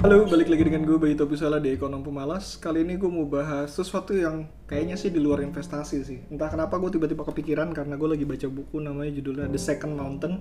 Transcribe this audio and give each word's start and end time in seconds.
Halo, 0.00 0.24
balik 0.24 0.48
lagi 0.48 0.64
dengan 0.64 0.88
gue 0.88 0.96
Bayi 0.96 1.12
Topi 1.12 1.36
Salah 1.36 1.60
di 1.60 1.76
Ekonom 1.76 2.00
Pemalas. 2.00 2.56
Kali 2.56 2.88
ini 2.88 2.96
gue 2.96 3.12
mau 3.12 3.28
bahas 3.28 3.68
sesuatu 3.68 4.16
yang 4.16 4.48
kayaknya 4.64 4.96
sih 4.96 5.12
di 5.12 5.20
luar 5.20 5.44
investasi 5.44 5.96
sih. 6.00 6.24
Entah 6.32 6.48
kenapa 6.48 6.80
gue 6.80 6.96
tiba-tiba 6.96 7.20
kepikiran 7.20 7.68
karena 7.76 8.00
gue 8.00 8.08
lagi 8.08 8.24
baca 8.24 8.48
buku 8.48 8.80
namanya 8.80 9.12
judulnya 9.20 9.52
The 9.52 9.60
Second 9.60 10.00
Mountain. 10.00 10.40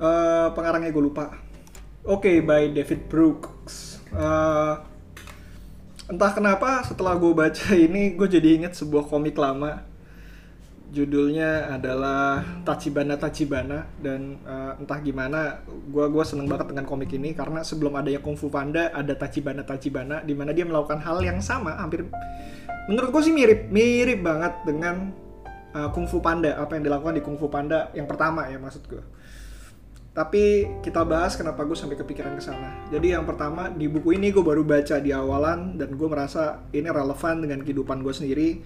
Uh, 0.00 0.48
Pengarangnya 0.56 0.88
gue 0.88 1.04
lupa. 1.04 1.36
Oke, 2.08 2.32
okay, 2.32 2.36
by 2.40 2.72
David 2.72 3.12
Brooks. 3.12 4.00
Uh, 4.08 4.80
Entah 6.08 6.32
kenapa 6.32 6.80
setelah 6.88 7.20
gue 7.20 7.32
baca 7.36 7.76
ini 7.76 8.16
gue 8.16 8.24
jadi 8.24 8.56
inget 8.56 8.72
sebuah 8.72 9.04
komik 9.04 9.36
lama 9.36 9.84
judulnya 10.94 11.74
adalah 11.74 12.46
Tachibana 12.62 13.18
Tachibana 13.18 13.82
dan 13.98 14.38
uh, 14.46 14.78
entah 14.78 15.02
gimana 15.02 15.58
gue 15.66 16.06
gua 16.06 16.22
seneng 16.22 16.46
banget 16.46 16.70
dengan 16.70 16.86
komik 16.86 17.10
ini 17.10 17.34
karena 17.34 17.66
sebelum 17.66 17.98
adanya 17.98 18.22
Kung 18.22 18.38
Fu 18.38 18.46
Panda 18.46 18.94
ada 18.94 19.18
Tachibana 19.18 19.66
Tachibana 19.66 20.22
di 20.22 20.38
mana 20.38 20.54
dia 20.54 20.62
melakukan 20.62 21.02
hal 21.02 21.18
yang 21.26 21.42
sama 21.42 21.74
hampir 21.74 22.06
menurut 22.86 23.10
gue 23.10 23.22
sih 23.26 23.34
mirip 23.34 23.74
mirip 23.74 24.22
banget 24.22 24.54
dengan 24.62 25.10
uh, 25.74 25.90
Kung 25.90 26.06
Panda 26.22 26.54
apa 26.54 26.78
yang 26.78 26.86
dilakukan 26.86 27.18
di 27.18 27.22
Kung 27.26 27.36
Fu 27.42 27.50
Panda 27.50 27.90
yang 27.98 28.06
pertama 28.06 28.46
ya 28.46 28.62
maksud 28.62 28.86
gue 28.86 29.02
tapi 30.14 30.70
kita 30.78 31.02
bahas 31.02 31.34
kenapa 31.34 31.66
gue 31.66 31.74
sampai 31.74 31.98
kepikiran 31.98 32.38
ke 32.38 32.42
sana. 32.46 32.86
Jadi 32.86 33.18
yang 33.18 33.26
pertama 33.26 33.66
di 33.66 33.90
buku 33.90 34.14
ini 34.14 34.30
gue 34.30 34.46
baru 34.46 34.62
baca 34.62 35.02
di 35.02 35.10
awalan 35.10 35.74
dan 35.74 35.98
gue 35.98 36.06
merasa 36.06 36.62
ini 36.70 36.86
relevan 36.86 37.42
dengan 37.42 37.66
kehidupan 37.66 37.98
gue 37.98 38.14
sendiri 38.14 38.62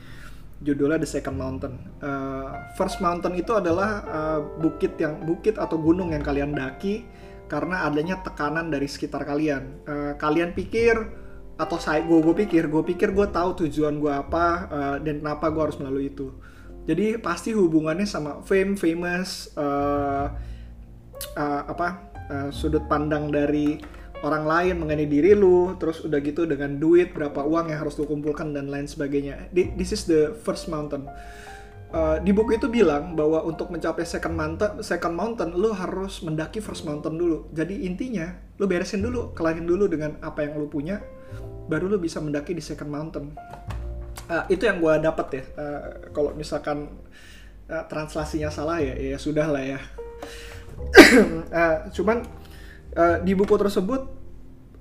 judulnya 0.62 0.98
The 0.98 1.09
Second 1.09 1.37
Mountain. 1.39 1.75
Uh, 2.03 2.51
First 2.75 2.98
Mountain 2.98 3.39
itu 3.39 3.55
adalah 3.55 4.03
uh, 4.07 4.41
bukit 4.59 4.98
yang 4.98 5.23
bukit 5.23 5.55
atau 5.59 5.79
gunung 5.79 6.11
yang 6.11 6.23
kalian 6.23 6.55
daki 6.55 7.07
karena 7.47 7.87
adanya 7.89 8.21
tekanan 8.21 8.69
dari 8.69 8.91
sekitar 8.91 9.23
kalian. 9.23 9.83
Uh, 9.87 10.12
kalian 10.19 10.53
pikir 10.53 10.98
atau 11.59 11.78
saya 11.83 12.06
gue 12.06 12.19
gue 12.23 12.34
pikir 12.47 12.70
gue 12.70 12.83
pikir 12.87 13.11
gue 13.11 13.27
tahu 13.34 13.67
tujuan 13.67 13.98
gue 13.98 14.12
apa 14.15 14.47
uh, 14.70 14.97
dan 15.03 15.23
kenapa 15.23 15.50
gue 15.50 15.62
harus 15.62 15.78
melalui 15.78 16.11
itu. 16.11 16.34
Jadi 16.89 17.20
pasti 17.20 17.53
hubungannya 17.53 18.09
sama 18.09 18.41
fame, 18.41 18.72
famous, 18.72 19.53
uh, 19.61 20.33
uh, 21.37 21.62
apa 21.69 21.89
uh, 22.33 22.48
sudut 22.48 22.87
pandang 22.89 23.28
dari 23.28 23.97
orang 24.22 24.44
lain 24.47 24.74
mengenai 24.83 25.06
diri 25.06 25.33
lu, 25.34 25.78
terus 25.78 26.02
udah 26.02 26.19
gitu 26.19 26.42
dengan 26.42 26.74
duit 26.74 27.14
berapa 27.14 27.47
uang 27.47 27.70
yang 27.70 27.78
harus 27.86 27.94
lu 27.98 28.06
kumpulkan 28.06 28.50
dan 28.50 28.66
lain 28.66 28.91
sebagainya. 28.91 29.50
This 29.55 29.94
is 29.94 30.02
the 30.10 30.34
first 30.42 30.66
mountain. 30.66 31.06
Uh, 31.88 32.20
di 32.20 32.36
buku 32.36 32.60
itu 32.60 32.69
bilang 32.69 33.16
bahwa 33.16 33.41
untuk 33.48 33.72
mencapai 33.72 34.05
second 34.05 34.36
mountain, 34.36 34.84
second 34.84 35.16
mountain 35.16 35.56
lu 35.56 35.72
harus 35.72 36.20
mendaki 36.20 36.60
first 36.60 36.84
mountain 36.84 37.16
dulu. 37.16 37.48
Jadi 37.55 37.88
intinya 37.88 38.28
lu 38.60 38.69
beresin 38.69 39.00
dulu, 39.00 39.33
kelarin 39.33 39.64
dulu 39.64 39.88
dengan 39.88 40.20
apa 40.20 40.44
yang 40.44 40.60
lu 40.60 40.69
punya, 40.69 41.00
baru 41.70 41.88
lu 41.88 41.97
bisa 41.97 42.20
mendaki 42.20 42.53
di 42.53 42.60
second 42.60 42.91
mountain. 42.92 43.32
Uh, 44.28 44.44
itu 44.53 44.69
yang 44.69 44.82
gue 44.84 44.94
dapat 45.00 45.27
ya. 45.41 45.42
Uh, 45.56 45.82
kalau 46.12 46.36
misalkan 46.36 46.92
uh, 47.72 47.84
translasinya 47.88 48.53
salah 48.53 48.84
ya, 48.84 48.92
ya 48.92 49.16
sudah 49.16 49.48
lah 49.48 49.64
ya. 49.64 49.80
uh, 51.48 51.88
cuman 51.97 52.20
uh, 52.94 53.19
di 53.20 53.33
buku 53.34 53.58
tersebut 53.58 54.00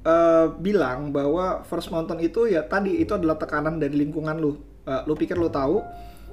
uh, 0.07 0.53
bilang 0.61 1.11
bahwa 1.11 1.65
first 1.67 1.91
mountain 1.91 2.21
itu 2.23 2.47
ya 2.47 2.63
tadi 2.63 3.01
itu 3.01 3.11
adalah 3.15 3.35
tekanan 3.35 3.81
dari 3.81 3.97
lingkungan 3.97 4.37
lu. 4.39 4.55
Uh, 4.87 5.03
lu 5.03 5.19
pikir 5.19 5.35
lu 5.35 5.51
tahu 5.51 5.83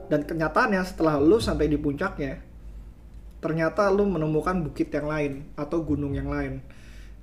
dan 0.07 0.23
kenyataannya 0.23 0.83
setelah 0.87 1.19
lu 1.19 1.43
sampai 1.43 1.67
di 1.67 1.75
puncaknya 1.75 2.39
ternyata 3.45 3.93
lu 3.93 4.09
menemukan 4.09 4.57
bukit 4.65 4.89
yang 4.89 5.05
lain 5.05 5.33
atau 5.53 5.85
gunung 5.85 6.17
yang 6.17 6.33
lain. 6.33 6.65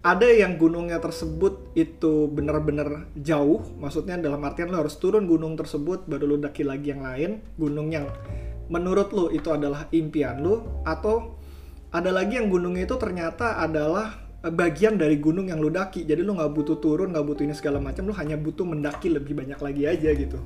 Ada 0.02 0.34
yang 0.34 0.58
gunungnya 0.58 0.98
tersebut 0.98 1.74
itu 1.78 2.26
benar-benar 2.30 3.10
jauh, 3.18 3.62
maksudnya 3.78 4.18
dalam 4.18 4.42
artian 4.42 4.70
lu 4.74 4.82
harus 4.82 4.98
turun 4.98 5.30
gunung 5.30 5.54
tersebut 5.58 6.10
baru 6.10 6.26
lu 6.26 6.38
daki 6.42 6.66
lagi 6.66 6.94
yang 6.94 7.06
lain, 7.06 7.42
gunung 7.58 7.94
yang 7.94 8.10
menurut 8.70 9.14
lu 9.14 9.30
itu 9.34 9.50
adalah 9.50 9.90
impian 9.94 10.42
lu 10.42 10.62
atau 10.86 11.38
ada 11.94 12.10
lagi 12.14 12.38
yang 12.38 12.50
gunungnya 12.50 12.86
itu 12.90 12.98
ternyata 12.98 13.62
adalah 13.62 14.31
bagian 14.42 14.98
dari 14.98 15.22
gunung 15.22 15.54
yang 15.54 15.62
lu 15.62 15.70
daki. 15.70 16.10
Jadi 16.10 16.26
lu 16.26 16.34
nggak 16.34 16.52
butuh 16.52 16.78
turun 16.82 17.14
nggak 17.14 17.26
butuh 17.26 17.44
ini 17.46 17.54
segala 17.54 17.78
macam 17.78 18.10
lu 18.10 18.14
hanya 18.18 18.36
butuh 18.42 18.66
mendaki 18.66 19.14
lebih 19.14 19.38
banyak 19.38 19.60
lagi 19.62 19.84
aja 19.86 20.10
gitu. 20.18 20.42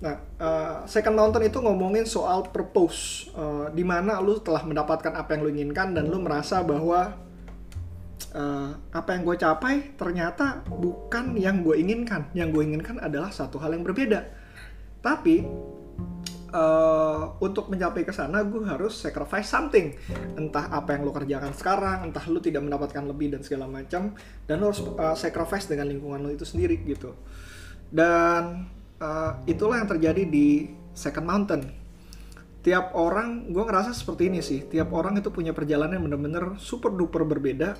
Nah 0.00 0.14
uh, 0.40 0.74
second 0.88 1.12
mountain 1.12 1.44
itu 1.44 1.60
ngomongin 1.60 2.08
soal 2.08 2.48
purpose 2.48 3.28
uh, 3.36 3.68
di 3.68 3.84
mana 3.84 4.16
lu 4.24 4.40
telah 4.40 4.64
mendapatkan 4.64 5.12
apa 5.12 5.36
yang 5.36 5.40
lu 5.44 5.50
inginkan 5.52 5.92
dan 5.92 6.08
lu 6.08 6.24
merasa 6.24 6.64
bahwa 6.64 7.12
uh, 8.32 8.70
apa 8.94 9.08
yang 9.12 9.22
gue 9.28 9.36
capai 9.36 9.92
ternyata 10.00 10.64
bukan 10.64 11.36
yang 11.36 11.60
gue 11.60 11.76
inginkan. 11.76 12.32
Yang 12.32 12.48
gue 12.56 12.62
inginkan 12.64 12.96
adalah 12.96 13.28
satu 13.28 13.60
hal 13.60 13.76
yang 13.76 13.84
berbeda. 13.84 14.24
Tapi 15.04 15.44
uh, 16.52 17.36
untuk 17.40 17.68
mencapai 17.68 18.04
ke 18.04 18.12
sana 18.12 18.44
gue 18.44 18.62
harus 18.64 18.96
sacrifice 18.96 19.48
something. 19.48 19.94
Entah 20.36 20.72
apa 20.72 20.96
yang 20.96 21.04
lo 21.04 21.12
kerjakan 21.12 21.52
sekarang 21.52 22.08
entah 22.08 22.24
lo 22.28 22.40
tidak 22.40 22.64
mendapatkan 22.64 23.04
lebih 23.04 23.36
dan 23.36 23.42
segala 23.44 23.68
macam 23.68 24.16
dan 24.48 24.54
lo 24.60 24.72
harus 24.72 24.82
uh, 24.96 25.16
sacrifice 25.16 25.68
dengan 25.68 25.88
lingkungan 25.88 26.24
lo 26.24 26.30
itu 26.32 26.44
sendiri 26.44 26.80
gitu. 26.84 27.12
Dan 27.88 28.68
uh, 29.00 29.32
itulah 29.48 29.80
yang 29.80 29.88
terjadi 29.88 30.22
di 30.28 30.72
second 30.92 31.26
mountain. 31.26 31.62
Tiap 32.58 32.92
orang 32.98 33.48
gue 33.48 33.64
ngerasa 33.64 33.94
seperti 33.94 34.28
ini 34.28 34.44
sih 34.44 34.66
tiap 34.66 34.92
orang 34.92 35.16
itu 35.16 35.30
punya 35.30 35.54
perjalanan 35.54 35.96
yang 35.96 36.04
bener-bener 36.10 36.44
super 36.60 36.92
duper 36.92 37.24
berbeda 37.24 37.78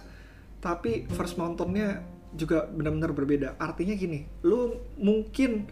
tapi 0.59 1.07
first 1.13 1.37
mountainnya 1.37 2.03
juga 2.33 2.69
benar-benar 2.69 3.13
berbeda. 3.13 3.49
Artinya 3.59 3.95
gini 3.99 4.25
lo 4.47 4.93
mungkin 4.97 5.67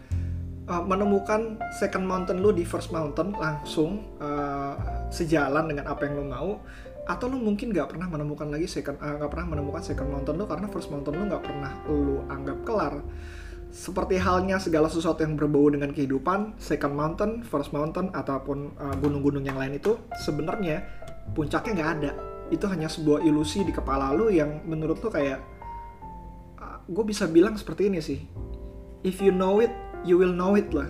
uh, 0.67 0.83
menemukan 0.83 1.57
second 1.79 2.03
mountain 2.03 2.43
lu 2.43 2.51
di 2.51 2.67
first 2.67 2.91
mountain 2.91 3.33
langsung 3.35 4.03
uh, 4.19 4.75
sejalan 5.09 5.71
dengan 5.71 5.87
apa 5.89 6.05
yang 6.07 6.19
lu 6.19 6.25
mau 6.27 6.51
atau 7.07 7.31
lu 7.31 7.39
mungkin 7.39 7.71
nggak 7.71 7.95
pernah 7.95 8.07
menemukan 8.11 8.51
lagi 8.51 8.67
second 8.67 8.99
nggak 8.99 9.23
uh, 9.23 9.31
pernah 9.31 9.47
menemukan 9.55 9.79
second 9.79 10.11
mountain 10.11 10.35
lu 10.35 10.45
karena 10.45 10.67
first 10.67 10.91
mountain 10.91 11.15
lu 11.15 11.23
nggak 11.31 11.43
pernah 11.43 11.71
lu 11.87 12.23
anggap 12.27 12.59
kelar. 12.67 12.95
Seperti 13.67 14.15
halnya 14.15 14.63
segala 14.63 14.87
sesuatu 14.87 15.27
yang 15.27 15.35
berbau 15.35 15.67
dengan 15.67 15.91
kehidupan 15.91 16.55
second 16.55 16.95
mountain 16.95 17.43
first 17.43 17.75
mountain 17.75 18.07
ataupun 18.15 18.73
gunung-gunung 19.03 19.43
uh, 19.43 19.47
yang 19.51 19.59
lain 19.59 19.75
itu 19.75 19.99
sebenarnya 20.23 20.87
puncaknya 21.35 21.71
nggak 21.75 21.91
ada. 21.99 22.11
Itu 22.47 22.63
hanya 22.71 22.87
sebuah 22.87 23.27
ilusi 23.27 23.67
di 23.67 23.75
kepala 23.75 24.15
lu 24.15 24.31
yang 24.31 24.63
menurut 24.63 25.03
lu 25.03 25.11
kayak 25.11 25.43
uh, 26.63 26.79
gue 26.87 27.03
bisa 27.03 27.27
bilang 27.27 27.59
seperti 27.59 27.91
ini 27.91 27.99
sih. 27.99 28.23
If 29.03 29.19
you 29.19 29.35
know 29.35 29.59
it 29.59 29.69
you 30.03 30.19
will 30.19 30.33
know 30.33 30.53
it 30.57 30.69
lah. 30.73 30.89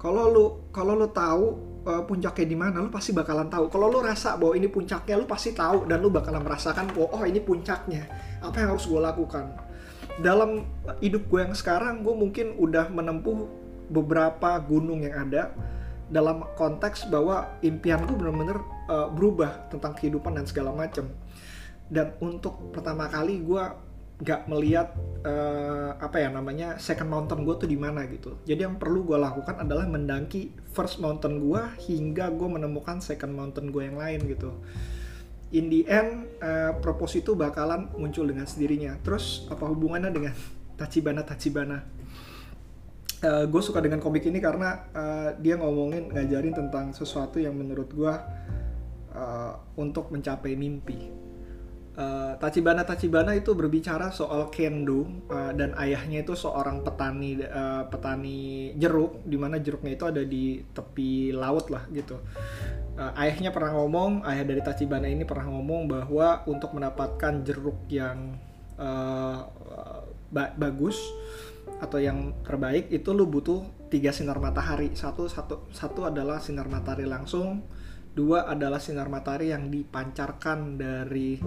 Kalau 0.00 0.30
lu 0.30 0.44
kalau 0.74 0.98
lu 0.98 1.08
tahu 1.10 1.44
uh, 1.86 2.02
puncaknya 2.04 2.46
di 2.48 2.56
mana 2.58 2.82
lu 2.82 2.90
pasti 2.90 3.12
bakalan 3.12 3.48
tahu. 3.48 3.68
Kalau 3.70 3.90
lu 3.90 4.00
rasa 4.00 4.36
bahwa 4.40 4.54
ini 4.56 4.68
puncaknya 4.68 5.20
lu 5.20 5.26
pasti 5.28 5.52
tahu 5.52 5.88
dan 5.88 6.00
lu 6.00 6.08
bakalan 6.10 6.42
merasakan 6.42 6.90
bahwa 6.92 7.08
oh 7.14 7.22
ini 7.24 7.40
puncaknya. 7.40 8.08
Apa 8.44 8.64
yang 8.64 8.76
harus 8.76 8.84
gue 8.84 9.00
lakukan? 9.00 9.54
Dalam 10.20 10.64
hidup 11.02 11.26
gue 11.26 11.40
yang 11.42 11.54
sekarang 11.56 12.06
gue 12.06 12.14
mungkin 12.14 12.54
udah 12.60 12.86
menempuh 12.92 13.48
beberapa 13.90 14.56
gunung 14.62 15.02
yang 15.02 15.28
ada 15.28 15.52
dalam 16.08 16.44
konteks 16.54 17.08
bahwa 17.08 17.48
impian 17.64 18.04
gue 18.04 18.16
bener-bener 18.16 18.60
uh, 18.92 19.08
berubah 19.08 19.68
tentang 19.72 19.96
kehidupan 19.96 20.36
dan 20.36 20.44
segala 20.44 20.70
macam 20.70 21.08
dan 21.88 22.16
untuk 22.20 22.72
pertama 22.72 23.08
kali 23.08 23.40
gue 23.44 23.64
nggak 24.24 24.40
melihat 24.48 24.94
uh, 25.24 25.90
apa 25.98 26.20
ya 26.20 26.28
namanya 26.30 26.76
second 26.76 27.08
mountain 27.08 27.42
gue 27.42 27.54
tuh 27.56 27.68
di 27.68 27.80
mana 27.80 28.04
gitu. 28.06 28.38
Jadi 28.44 28.60
yang 28.68 28.76
perlu 28.76 29.02
gue 29.02 29.18
lakukan 29.18 29.58
adalah 29.58 29.88
mendaki 29.88 30.52
first 30.70 31.00
mountain 31.00 31.40
gue 31.40 31.62
hingga 31.88 32.30
gue 32.30 32.48
menemukan 32.48 33.00
second 33.00 33.32
mountain 33.32 33.72
gue 33.72 33.82
yang 33.82 33.98
lain 33.98 34.20
gitu. 34.28 34.52
In 35.54 35.70
the 35.70 35.86
end, 35.86 36.28
uh, 36.42 36.76
propose 36.82 37.22
itu 37.22 37.32
bakalan 37.32 37.88
muncul 37.96 38.26
dengan 38.26 38.44
sendirinya. 38.44 39.00
Terus 39.00 39.48
apa 39.48 39.64
hubungannya 39.66 40.12
dengan 40.12 40.34
Tachibana 40.78 41.24
Tachibana? 41.24 41.78
Uh, 43.24 43.42
eh, 43.42 43.44
gue 43.48 43.62
suka 43.64 43.80
dengan 43.80 44.04
komik 44.04 44.28
ini 44.28 44.36
karena 44.36 44.84
uh, 44.92 45.30
dia 45.40 45.56
ngomongin 45.56 46.12
ngajarin 46.12 46.52
tentang 46.52 46.92
sesuatu 46.92 47.40
yang 47.40 47.56
menurut 47.56 47.88
gue 47.88 48.14
uh, 49.16 49.52
untuk 49.80 50.12
mencapai 50.12 50.52
mimpi 50.58 51.24
Uh, 51.94 52.34
Tachibana 52.42 52.82
Tachibana 52.82 53.38
itu 53.38 53.54
berbicara 53.54 54.10
soal 54.10 54.50
kendo 54.50 55.06
uh, 55.30 55.54
dan 55.54 55.78
ayahnya 55.78 56.26
itu 56.26 56.34
seorang 56.34 56.82
petani 56.82 57.38
uh, 57.38 57.86
petani 57.86 58.74
jeruk 58.74 59.22
di 59.22 59.38
mana 59.38 59.62
jeruknya 59.62 59.94
itu 59.94 60.02
ada 60.02 60.26
di 60.26 60.58
tepi 60.74 61.30
laut 61.30 61.70
lah 61.70 61.86
gitu. 61.94 62.18
Uh, 62.98 63.14
ayahnya 63.14 63.54
pernah 63.54 63.78
ngomong, 63.78 64.26
ayah 64.26 64.42
dari 64.42 64.58
Tachibana 64.58 65.06
ini 65.06 65.22
pernah 65.22 65.46
ngomong 65.46 65.86
bahwa 65.86 66.42
untuk 66.50 66.74
mendapatkan 66.74 67.46
jeruk 67.46 67.86
yang 67.86 68.42
uh, 68.74 69.46
ba 70.34 70.50
bagus 70.58 70.98
atau 71.78 72.02
yang 72.02 72.34
terbaik 72.42 72.90
itu 72.90 73.14
lu 73.14 73.30
butuh 73.30 73.62
tiga 73.86 74.10
sinar 74.10 74.42
matahari. 74.42 74.98
Satu 74.98 75.30
satu 75.30 75.70
satu 75.70 76.10
adalah 76.10 76.42
sinar 76.42 76.66
matahari 76.66 77.06
langsung, 77.06 77.62
dua 78.18 78.50
adalah 78.50 78.82
sinar 78.82 79.06
matahari 79.06 79.54
yang 79.54 79.70
dipancarkan 79.70 80.74
dari 80.74 81.38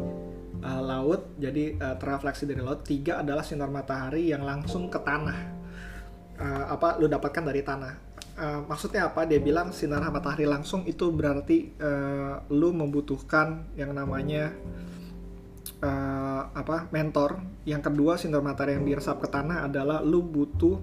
uh, 0.63 0.81
laut 0.81 1.35
jadi 1.37 1.77
uh, 1.77 1.95
terrefleksi 1.97 2.49
dari 2.49 2.61
laut 2.61 2.81
tiga 2.85 3.21
adalah 3.21 3.43
sinar 3.45 3.69
matahari 3.69 4.31
yang 4.31 4.45
langsung 4.45 4.89
ke 4.89 4.99
tanah. 5.01 5.39
Uh, 6.37 6.65
apa 6.69 7.01
lu 7.01 7.09
dapatkan 7.09 7.43
dari 7.45 7.61
tanah? 7.65 7.93
Uh, 8.37 8.61
maksudnya 8.69 9.09
apa? 9.09 9.25
Dia 9.25 9.41
bilang 9.41 9.73
sinar 9.73 10.05
matahari 10.13 10.45
langsung 10.45 10.85
itu 10.85 11.09
berarti 11.09 11.73
uh, 11.81 12.45
lu 12.53 12.69
membutuhkan 12.73 13.73
yang 13.73 13.93
namanya 13.97 14.53
uh, 15.81 16.41
apa 16.53 16.89
mentor. 16.93 17.41
Yang 17.65 17.91
kedua 17.91 18.21
sinar 18.21 18.45
matahari 18.45 18.77
yang 18.77 18.85
diresap 18.85 19.17
ke 19.21 19.27
tanah 19.29 19.65
adalah 19.65 20.05
lu 20.05 20.21
butuh 20.21 20.77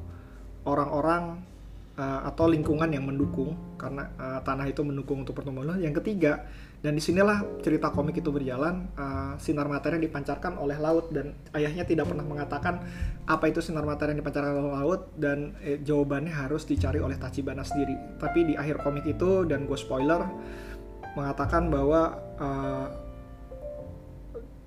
orang-orang 0.66 1.53
uh, 1.98 2.20
atau 2.26 2.50
lingkungan 2.50 2.90
yang 2.90 3.06
mendukung 3.06 3.54
karena 3.78 4.10
uh, 4.18 4.40
tanah 4.42 4.66
itu 4.70 4.82
mendukung 4.82 5.22
untuk 5.22 5.34
pertumbuhan. 5.38 5.78
Yang 5.78 6.02
ketiga, 6.02 6.46
dan 6.84 6.98
di 6.98 7.02
sinilah 7.02 7.64
cerita 7.64 7.88
komik 7.88 8.20
itu 8.20 8.28
berjalan, 8.28 8.92
uh, 8.98 9.34
sinar 9.40 9.70
matahari 9.70 10.02
yang 10.02 10.06
dipancarkan 10.10 10.60
oleh 10.60 10.76
laut 10.76 11.08
dan 11.14 11.32
ayahnya 11.56 11.88
tidak 11.88 12.10
pernah 12.10 12.26
mengatakan 12.26 12.84
apa 13.24 13.44
itu 13.48 13.64
sinar 13.64 13.88
matahari 13.88 14.12
yang 14.12 14.20
dipancarkan 14.20 14.52
oleh 14.52 14.74
laut 14.76 15.00
dan 15.16 15.56
eh, 15.64 15.80
jawabannya 15.80 16.28
harus 16.28 16.68
dicari 16.68 17.00
oleh 17.00 17.16
Tachibana 17.16 17.64
sendiri. 17.64 18.20
Tapi 18.20 18.52
di 18.52 18.54
akhir 18.58 18.84
komik 18.84 19.08
itu 19.08 19.48
dan 19.48 19.64
gue 19.64 19.78
spoiler 19.78 20.28
mengatakan 21.14 21.70
bahwa 21.70 22.20
uh, 22.42 22.86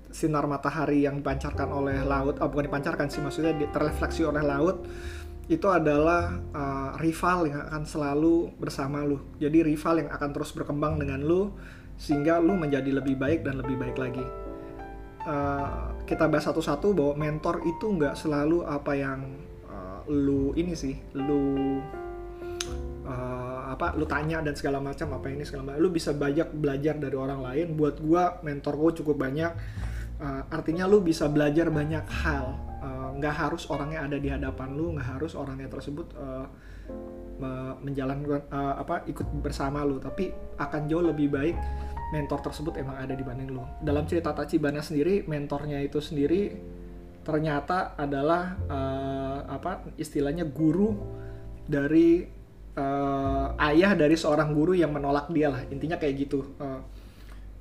sinar 0.08 0.48
matahari 0.48 1.04
yang 1.04 1.20
dipancarkan 1.20 1.68
oleh 1.68 2.00
laut, 2.02 2.40
oh 2.40 2.48
bukan 2.48 2.66
dipancarkan 2.66 3.12
sih 3.12 3.20
maksudnya 3.20 3.52
terrefleksi 3.68 4.24
oleh 4.24 4.40
laut 4.40 4.88
itu 5.48 5.64
adalah 5.64 6.36
uh, 6.52 6.92
rival 7.00 7.48
yang 7.48 7.64
akan 7.72 7.82
selalu 7.88 8.52
bersama 8.60 9.00
lu. 9.00 9.16
Jadi 9.40 9.64
rival 9.64 10.04
yang 10.04 10.12
akan 10.12 10.30
terus 10.36 10.52
berkembang 10.52 11.00
dengan 11.00 11.24
lu 11.24 11.56
sehingga 11.96 12.36
lu 12.36 12.54
menjadi 12.54 13.00
lebih 13.00 13.16
baik 13.16 13.48
dan 13.48 13.56
lebih 13.64 13.80
baik 13.80 13.96
lagi. 13.96 14.24
Uh, 15.24 15.92
kita 16.04 16.28
bahas 16.28 16.46
satu-satu 16.46 16.92
bahwa 16.92 17.14
mentor 17.16 17.64
itu 17.64 17.84
nggak 17.88 18.14
selalu 18.14 18.60
apa 18.68 18.92
yang 18.92 19.20
uh, 19.72 20.04
lu 20.12 20.52
ini 20.52 20.76
sih, 20.76 21.00
lu 21.16 21.80
uh, 23.08 23.72
apa 23.72 23.96
lu 23.96 24.04
tanya 24.04 24.44
dan 24.44 24.52
segala 24.52 24.84
macam 24.84 25.16
apa 25.16 25.32
ini 25.32 25.48
segala 25.48 25.72
macam. 25.72 25.80
Lu 25.80 25.88
bisa 25.88 26.12
banyak 26.12 26.52
belajar 26.52 27.00
dari 27.00 27.16
orang 27.16 27.40
lain. 27.40 27.72
Buat 27.72 28.04
gua 28.04 28.36
mentor 28.44 28.76
gua 28.76 28.92
cukup 28.92 29.16
banyak. 29.16 29.52
Uh, 30.20 30.44
artinya 30.52 30.84
lu 30.84 31.00
bisa 31.00 31.24
belajar 31.24 31.72
banyak 31.72 32.04
hal 32.04 32.58
nggak 33.18 33.34
harus 33.34 33.66
orangnya 33.66 34.06
ada 34.06 34.16
di 34.16 34.30
hadapan 34.30 34.78
lu 34.78 34.94
nggak 34.94 35.18
harus 35.18 35.34
orangnya 35.34 35.66
tersebut 35.66 36.14
uh, 36.14 36.46
menjalankan 37.82 38.46
uh, 38.50 38.74
apa 38.78 39.06
ikut 39.10 39.26
bersama 39.42 39.82
lu. 39.82 39.98
Tapi 39.98 40.30
akan 40.58 40.86
jauh 40.86 41.04
lebih 41.04 41.30
baik 41.30 41.56
mentor 42.14 42.40
tersebut 42.40 42.78
emang 42.80 42.96
ada 42.96 43.12
dibanding 43.12 43.52
lu. 43.52 43.62
Dalam 43.82 44.06
cerita 44.08 44.32
Tachibana 44.32 44.80
sendiri 44.80 45.26
mentornya 45.26 45.82
itu 45.82 46.00
sendiri 46.00 46.56
ternyata 47.26 47.92
adalah 47.98 48.56
uh, 48.70 49.40
apa 49.52 49.92
istilahnya 50.00 50.48
guru 50.48 50.96
dari 51.68 52.24
uh, 52.78 53.52
ayah 53.68 53.92
dari 53.92 54.16
seorang 54.16 54.56
guru 54.56 54.72
yang 54.72 54.94
menolak 54.94 55.28
dia 55.28 55.52
lah. 55.52 55.62
Intinya 55.68 56.00
kayak 56.00 56.14
gitu 56.16 56.40
uh, 56.62 56.80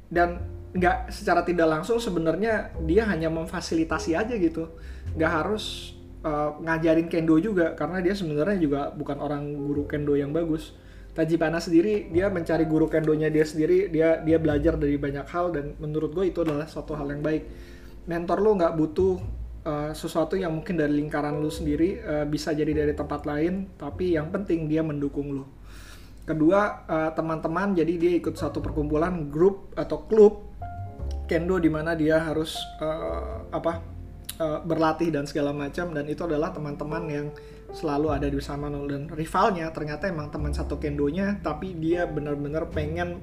dan 0.08 0.40
nggak 0.78 1.10
secara 1.10 1.42
tidak 1.42 1.68
langsung 1.68 1.98
sebenarnya 1.98 2.72
dia 2.86 3.10
hanya 3.10 3.34
memfasilitasi 3.34 4.14
aja 4.14 4.34
gitu. 4.38 4.70
Nggak 5.18 5.32
harus 5.32 5.98
uh, 6.22 6.58
ngajarin 6.62 7.10
kendo 7.10 7.42
juga 7.42 7.74
karena 7.74 8.00
dia 8.00 8.14
sebenarnya 8.14 8.58
juga 8.62 8.82
bukan 8.94 9.18
orang 9.18 9.44
guru 9.58 9.90
kendo 9.90 10.14
yang 10.14 10.30
bagus. 10.30 10.78
Tajipana 11.18 11.58
sendiri 11.58 12.14
dia 12.14 12.30
mencari 12.30 12.70
guru 12.70 12.86
kendonya 12.86 13.34
dia 13.34 13.42
sendiri 13.42 13.90
dia 13.90 14.22
dia 14.22 14.38
belajar 14.38 14.78
dari 14.78 15.02
banyak 15.02 15.26
hal 15.26 15.50
dan 15.50 15.74
menurut 15.82 16.14
gue 16.14 16.30
itu 16.30 16.46
adalah 16.46 16.70
suatu 16.70 16.94
hal 16.94 17.10
yang 17.10 17.26
baik. 17.26 17.50
Mentor 18.06 18.38
lo 18.40 18.54
nggak 18.54 18.74
butuh 18.78 19.18
uh, 19.68 19.92
sesuatu 19.92 20.40
yang 20.40 20.56
mungkin 20.56 20.80
dari 20.80 20.96
lingkaran 20.96 21.42
lo 21.42 21.52
sendiri 21.52 22.00
uh, 22.00 22.26
bisa 22.30 22.56
jadi 22.56 22.72
dari 22.72 22.94
tempat 22.96 23.28
lain 23.28 23.76
tapi 23.76 24.16
yang 24.16 24.32
penting 24.32 24.72
dia 24.72 24.82
mendukung 24.82 25.36
lo 25.36 25.46
kedua 26.28 26.84
teman-teman 27.16 27.72
uh, 27.72 27.76
jadi 27.80 27.94
dia 27.96 28.12
ikut 28.20 28.36
satu 28.36 28.60
perkumpulan 28.60 29.32
grup 29.32 29.72
atau 29.80 30.04
klub 30.12 30.47
kendo 31.28 31.60
di 31.60 31.68
mana 31.68 31.94
dia 31.94 32.24
harus 32.24 32.58
uh, 32.80 33.46
apa 33.52 33.84
uh, 34.40 34.60
berlatih 34.64 35.12
dan 35.12 35.28
segala 35.28 35.52
macam. 35.54 35.92
Dan 35.94 36.08
itu 36.08 36.24
adalah 36.24 36.56
teman-teman 36.56 37.04
yang 37.12 37.28
selalu 37.76 38.08
ada 38.16 38.26
di 38.32 38.36
bersama 38.40 38.72
dan 38.72 39.12
rivalnya 39.12 39.68
ternyata 39.76 40.08
emang 40.08 40.32
teman 40.32 40.56
satu 40.56 40.80
kendonya 40.80 41.36
tapi 41.44 41.76
dia 41.76 42.08
benar-benar 42.08 42.72
pengen 42.72 43.20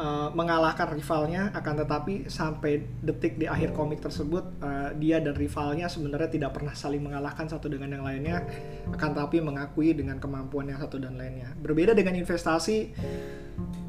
uh, 0.00 0.28
mengalahkan 0.32 0.88
rivalnya. 0.92 1.52
Akan 1.56 1.80
tetapi 1.80 2.28
sampai 2.28 2.84
detik 3.00 3.36
di 3.36 3.48
akhir 3.48 3.76
komik 3.76 4.00
tersebut 4.00 4.44
uh, 4.60 4.92
dia 4.96 5.20
dan 5.20 5.36
rivalnya 5.36 5.88
sebenarnya 5.88 6.30
tidak 6.32 6.50
pernah 6.56 6.76
saling 6.76 7.00
mengalahkan 7.00 7.48
satu 7.48 7.68
dengan 7.68 8.00
yang 8.00 8.04
lainnya. 8.04 8.44
Akan 8.92 9.16
tetapi 9.16 9.40
mengakui 9.44 9.92
dengan 9.92 10.20
kemampuan 10.20 10.68
yang 10.68 10.80
satu 10.80 11.00
dan 11.00 11.16
lainnya. 11.16 11.52
Berbeda 11.60 11.92
dengan 11.92 12.16
investasi 12.16 12.92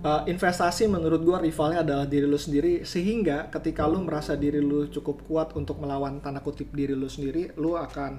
uh, 0.02 0.24
investasi 0.26 0.90
menurut 0.90 1.22
gua 1.22 1.38
rivalnya 1.42 1.86
adalah 1.86 2.06
diri 2.10 2.26
lu 2.26 2.38
sendiri 2.38 2.84
sehingga 2.84 3.48
ketika 3.54 3.86
lu 3.86 4.04
merasa 4.04 4.34
diri 4.36 4.60
lu 4.62 4.90
cukup 4.90 5.26
kuat 5.26 5.54
untuk 5.58 5.82
melawan 5.82 6.20
tanda 6.20 6.42
kutip 6.42 6.74
diri 6.74 6.98
lu 6.98 7.08
sendiri 7.08 7.54
lu 7.58 7.78
akan 7.78 8.12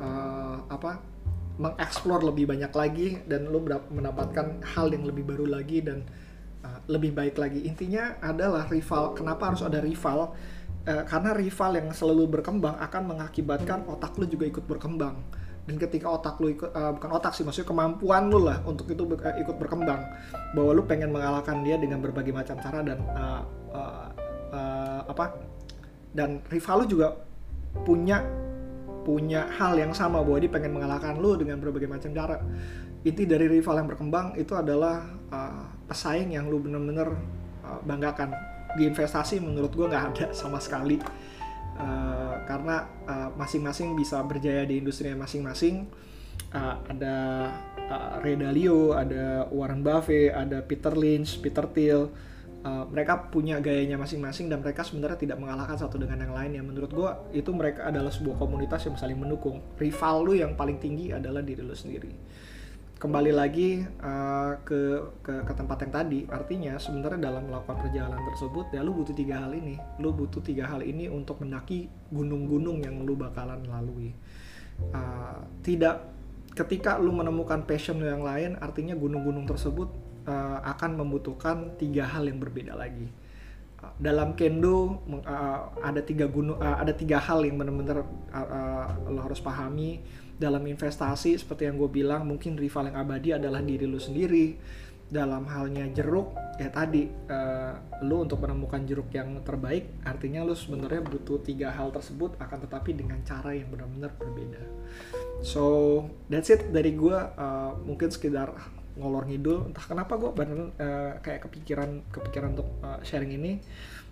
uh, 0.00 0.58
apa 0.68 1.00
mengeksplor 1.60 2.24
lebih 2.24 2.48
banyak 2.48 2.72
lagi 2.72 3.08
dan 3.28 3.52
lu 3.52 3.60
mendapatkan 3.92 4.64
hal 4.64 4.88
yang 4.88 5.04
lebih 5.04 5.28
baru 5.28 5.44
lagi 5.44 5.84
dan 5.84 6.08
uh, 6.64 6.80
lebih 6.88 7.12
baik 7.12 7.36
lagi. 7.36 7.68
Intinya 7.68 8.16
adalah 8.24 8.64
rival. 8.72 9.12
Kenapa 9.12 9.52
harus 9.52 9.60
ada 9.60 9.80
rival? 9.80 10.32
Karena 10.80 11.36
rival 11.36 11.76
yang 11.76 11.92
selalu 11.92 12.40
berkembang 12.40 12.80
akan 12.80 13.12
mengakibatkan 13.12 13.84
otak 13.84 14.16
lu 14.16 14.24
juga 14.24 14.48
ikut 14.48 14.64
berkembang. 14.64 15.20
Dan 15.70 15.78
ketika 15.78 16.10
otak 16.10 16.42
lu 16.42 16.50
ikut, 16.50 16.74
uh, 16.74 16.90
bukan 16.98 17.14
otak 17.14 17.30
sih, 17.30 17.46
maksudnya 17.46 17.70
kemampuan 17.70 18.26
lu 18.26 18.42
lah 18.42 18.58
untuk 18.66 18.90
itu 18.90 19.06
uh, 19.06 19.38
ikut 19.38 19.54
berkembang. 19.54 20.02
Bahwa 20.50 20.74
lu 20.74 20.82
pengen 20.82 21.14
mengalahkan 21.14 21.62
dia 21.62 21.78
dengan 21.78 22.02
berbagai 22.02 22.34
macam 22.34 22.58
cara 22.58 22.82
dan 22.82 22.98
uh, 23.14 23.46
uh, 23.70 24.10
uh, 24.50 25.00
apa? 25.06 25.38
Dan 26.10 26.42
rival 26.50 26.82
lu 26.82 26.86
juga 26.90 27.14
punya 27.86 28.18
punya 29.06 29.46
hal 29.62 29.78
yang 29.78 29.94
sama 29.94 30.26
bahwa 30.26 30.42
dia 30.42 30.50
pengen 30.50 30.74
mengalahkan 30.74 31.22
lu 31.22 31.38
dengan 31.38 31.62
berbagai 31.62 31.86
macam 31.86 32.10
cara. 32.10 32.42
Inti 33.06 33.30
dari 33.30 33.46
rival 33.46 33.78
yang 33.78 33.88
berkembang 33.94 34.34
itu 34.42 34.58
adalah 34.58 35.06
uh, 35.30 35.70
pesaing 35.86 36.34
yang 36.34 36.50
lu 36.50 36.58
bener-bener 36.58 37.14
uh, 37.62 37.78
banggakan 37.86 38.34
di 38.74 38.90
investasi 38.90 39.38
menurut 39.38 39.70
gue 39.70 39.86
nggak 39.86 40.04
ada 40.18 40.26
sama 40.34 40.58
sekali 40.58 40.98
uh, 41.80 42.34
karena 42.44 42.84
uh, 43.08 43.28
masing-masing 43.34 43.96
bisa 43.96 44.20
berjaya 44.20 44.68
di 44.68 44.78
industri 44.78 45.08
masing-masing. 45.16 45.88
Uh, 46.50 46.76
ada 46.90 47.16
uh, 47.78 48.18
Ray 48.20 48.34
Dalio 48.34 48.90
ada 48.98 49.46
Warren 49.54 49.86
Buffett 49.86 50.34
ada 50.34 50.58
Peter 50.66 50.92
Lynch 50.92 51.40
Peter 51.40 51.64
Thiel. 51.64 52.12
Uh, 52.60 52.84
mereka 52.92 53.32
punya 53.32 53.56
gayanya 53.56 53.96
masing-masing 53.96 54.52
dan 54.52 54.60
mereka 54.60 54.84
sebenarnya 54.84 55.16
tidak 55.16 55.40
mengalahkan 55.40 55.80
satu 55.80 55.96
dengan 55.96 56.28
yang 56.28 56.34
lain. 56.36 56.50
Yang 56.60 56.66
menurut 56.68 56.90
gue 56.92 57.10
itu 57.40 57.50
mereka 57.56 57.88
adalah 57.88 58.12
sebuah 58.12 58.36
komunitas 58.36 58.84
yang 58.84 59.00
saling 59.00 59.16
mendukung. 59.16 59.64
Rival 59.80 60.16
lu 60.28 60.36
yang 60.36 60.52
paling 60.60 60.76
tinggi 60.76 61.08
adalah 61.08 61.40
diri 61.40 61.64
lu 61.64 61.72
sendiri 61.72 62.12
kembali 63.00 63.32
lagi 63.32 63.80
uh, 64.04 64.60
ke, 64.60 64.80
ke 65.24 65.32
ke 65.48 65.52
tempat 65.56 65.88
yang 65.88 65.92
tadi. 65.96 66.20
Artinya 66.28 66.76
sebenarnya 66.76 67.32
dalam 67.32 67.48
melakukan 67.48 67.80
perjalanan 67.80 68.20
tersebut 68.28 68.68
ya 68.76 68.84
lu 68.84 68.92
butuh 68.92 69.16
tiga 69.16 69.40
hal 69.40 69.56
ini. 69.56 69.80
Lu 69.96 70.12
butuh 70.12 70.44
tiga 70.44 70.68
hal 70.68 70.84
ini 70.84 71.08
untuk 71.08 71.40
mendaki 71.40 71.88
gunung-gunung 72.12 72.84
yang 72.84 73.00
lu 73.00 73.16
bakalan 73.16 73.64
lalui. 73.64 74.12
Uh, 74.92 75.40
tidak 75.64 76.12
ketika 76.52 77.00
lu 77.00 77.16
menemukan 77.16 77.64
passion 77.64 77.96
lu 77.96 78.04
yang 78.04 78.20
lain 78.20 78.60
artinya 78.60 78.92
gunung-gunung 78.92 79.48
tersebut 79.48 79.88
uh, 80.28 80.60
akan 80.68 81.00
membutuhkan 81.00 81.80
tiga 81.80 82.04
hal 82.04 82.28
yang 82.28 82.36
berbeda 82.36 82.76
lagi. 82.76 83.08
Uh, 83.80 83.96
dalam 83.96 84.36
kendo 84.36 85.00
uh, 85.24 85.72
ada 85.80 86.04
tiga 86.04 86.28
gunung 86.28 86.60
uh, 86.60 86.76
ada 86.76 86.92
tiga 86.92 87.16
hal 87.16 87.48
yang 87.48 87.56
benar-benar 87.56 88.04
uh, 88.28 88.36
uh, 88.36 88.86
lo 89.08 89.24
harus 89.24 89.40
pahami 89.40 90.04
dalam 90.40 90.64
investasi 90.64 91.36
seperti 91.36 91.68
yang 91.68 91.76
gue 91.76 91.90
bilang 91.92 92.24
mungkin 92.24 92.56
rival 92.56 92.88
yang 92.88 92.96
abadi 92.96 93.36
adalah 93.36 93.60
diri 93.60 93.84
lu 93.84 94.00
sendiri. 94.00 94.56
Dalam 95.10 95.42
halnya 95.50 95.90
jeruk 95.90 96.38
ya 96.54 96.70
tadi 96.70 97.10
uh, 97.10 97.74
lu 98.06 98.22
untuk 98.22 98.46
menemukan 98.46 98.86
jeruk 98.86 99.10
yang 99.10 99.42
terbaik 99.42 100.06
artinya 100.06 100.46
lu 100.46 100.54
sebenarnya 100.54 101.02
butuh 101.02 101.42
tiga 101.42 101.74
hal 101.74 101.90
tersebut 101.90 102.38
akan 102.38 102.58
tetapi 102.62 102.94
dengan 102.94 103.18
cara 103.26 103.50
yang 103.50 103.74
benar-benar 103.74 104.14
berbeda. 104.14 104.62
So 105.42 106.06
that's 106.30 106.46
it 106.54 106.70
dari 106.70 106.94
gue 106.94 107.18
uh, 107.18 107.74
mungkin 107.82 108.06
sekedar 108.14 108.54
ngolor 108.98 109.26
ngidul 109.26 109.70
entah 109.70 109.84
kenapa 109.84 110.16
gue 110.16 110.30
bener 110.32 110.74
uh, 110.78 111.12
kayak 111.22 111.46
kepikiran 111.46 112.02
kepikiran 112.10 112.56
untuk 112.56 112.68
uh, 112.82 112.98
sharing 113.04 113.34
ini 113.34 113.60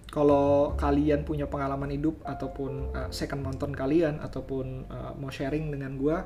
kalau 0.09 0.73
kalian 0.81 1.21
punya 1.21 1.45
pengalaman 1.45 1.93
hidup 1.93 2.25
ataupun 2.25 2.97
uh, 2.97 3.13
second 3.13 3.45
nonton 3.45 3.77
kalian 3.77 4.17
ataupun 4.25 4.89
uh, 4.89 5.13
mau 5.21 5.29
sharing 5.29 5.69
dengan 5.69 6.01
gue 6.01 6.17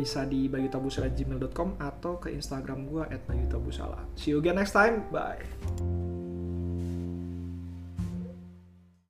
bisa 0.00 0.24
di 0.24 0.48
bayutabusala@gmail.com 0.48 1.76
atau 1.76 2.16
ke 2.16 2.32
Instagram 2.32 2.88
gue 2.88 3.04
@bayutabusala. 3.28 4.00
See 4.16 4.32
you 4.32 4.40
again 4.40 4.56
next 4.56 4.72
time. 4.72 5.04
Bye. 5.12 5.44